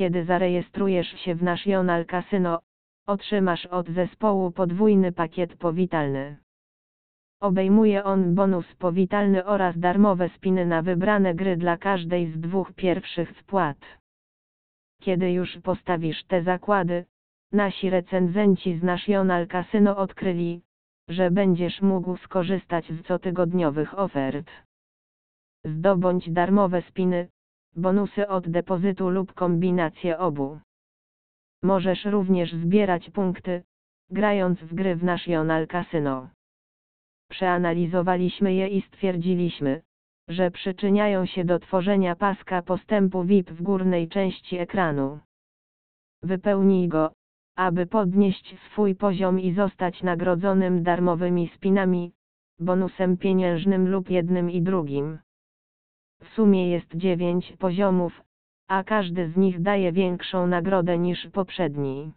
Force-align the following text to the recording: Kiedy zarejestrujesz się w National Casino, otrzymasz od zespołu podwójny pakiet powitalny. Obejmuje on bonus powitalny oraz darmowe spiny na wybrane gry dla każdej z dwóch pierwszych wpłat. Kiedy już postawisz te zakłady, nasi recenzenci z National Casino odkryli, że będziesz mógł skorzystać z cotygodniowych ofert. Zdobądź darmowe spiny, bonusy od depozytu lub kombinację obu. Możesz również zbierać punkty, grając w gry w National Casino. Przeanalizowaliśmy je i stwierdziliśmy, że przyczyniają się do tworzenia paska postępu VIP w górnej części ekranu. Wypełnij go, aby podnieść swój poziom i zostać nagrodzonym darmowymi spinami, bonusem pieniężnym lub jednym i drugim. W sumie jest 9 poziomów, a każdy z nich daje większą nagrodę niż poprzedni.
Kiedy 0.00 0.24
zarejestrujesz 0.24 1.08
się 1.24 1.34
w 1.34 1.42
National 1.42 2.06
Casino, 2.06 2.60
otrzymasz 3.06 3.66
od 3.66 3.88
zespołu 3.88 4.50
podwójny 4.50 5.12
pakiet 5.12 5.56
powitalny. 5.56 6.36
Obejmuje 7.40 8.04
on 8.04 8.34
bonus 8.34 8.74
powitalny 8.74 9.44
oraz 9.44 9.78
darmowe 9.78 10.28
spiny 10.28 10.66
na 10.66 10.82
wybrane 10.82 11.34
gry 11.34 11.56
dla 11.56 11.76
każdej 11.76 12.32
z 12.32 12.40
dwóch 12.40 12.72
pierwszych 12.72 13.30
wpłat. 13.30 13.98
Kiedy 15.00 15.32
już 15.32 15.58
postawisz 15.58 16.24
te 16.24 16.42
zakłady, 16.42 17.04
nasi 17.52 17.90
recenzenci 17.90 18.78
z 18.78 18.82
National 18.82 19.46
Casino 19.46 19.96
odkryli, 19.96 20.62
że 21.08 21.30
będziesz 21.30 21.82
mógł 21.82 22.16
skorzystać 22.16 22.92
z 22.92 23.02
cotygodniowych 23.02 23.98
ofert. 23.98 24.50
Zdobądź 25.64 26.30
darmowe 26.30 26.82
spiny, 26.82 27.28
bonusy 27.76 28.28
od 28.28 28.48
depozytu 28.48 29.10
lub 29.10 29.34
kombinację 29.34 30.18
obu. 30.18 30.60
Możesz 31.62 32.04
również 32.04 32.52
zbierać 32.52 33.10
punkty, 33.10 33.62
grając 34.10 34.60
w 34.60 34.74
gry 34.74 34.96
w 34.96 35.04
National 35.04 35.66
Casino. 35.66 36.28
Przeanalizowaliśmy 37.30 38.54
je 38.54 38.68
i 38.68 38.82
stwierdziliśmy, 38.82 39.82
że 40.28 40.50
przyczyniają 40.50 41.26
się 41.26 41.44
do 41.44 41.58
tworzenia 41.58 42.16
paska 42.16 42.62
postępu 42.62 43.24
VIP 43.24 43.50
w 43.50 43.62
górnej 43.62 44.08
części 44.08 44.58
ekranu. 44.58 45.20
Wypełnij 46.22 46.88
go, 46.88 47.12
aby 47.56 47.86
podnieść 47.86 48.54
swój 48.66 48.94
poziom 48.94 49.40
i 49.40 49.54
zostać 49.54 50.02
nagrodzonym 50.02 50.82
darmowymi 50.82 51.50
spinami, 51.54 52.12
bonusem 52.58 53.16
pieniężnym 53.16 53.88
lub 53.88 54.10
jednym 54.10 54.50
i 54.50 54.62
drugim. 54.62 55.18
W 56.24 56.28
sumie 56.28 56.70
jest 56.70 56.96
9 56.96 57.52
poziomów, 57.58 58.22
a 58.68 58.84
każdy 58.84 59.30
z 59.30 59.36
nich 59.36 59.62
daje 59.62 59.92
większą 59.92 60.46
nagrodę 60.46 60.98
niż 60.98 61.28
poprzedni. 61.32 62.12